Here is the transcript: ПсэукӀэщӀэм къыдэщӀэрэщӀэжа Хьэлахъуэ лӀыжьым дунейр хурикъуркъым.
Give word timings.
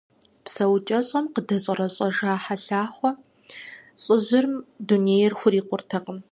ПсэукӀэщӀэм 0.43 1.25
къыдэщӀэрэщӀэжа 1.33 2.33
Хьэлахъуэ 2.43 3.11
лӀыжьым 4.03 4.51
дунейр 4.87 5.33
хурикъуркъым. 5.39 6.19